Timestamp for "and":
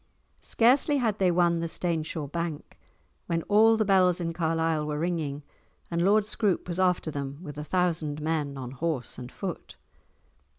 5.91-6.01, 9.19-9.29